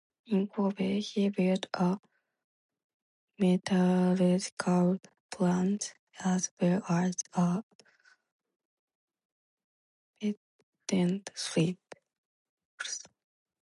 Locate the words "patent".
10.19-11.29